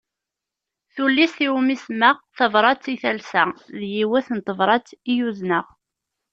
[0.95, 3.43] Tullist iwumi semmaɣ Tabrat i talsa,
[3.79, 5.65] d yiwet n tebrat i uzneɣ.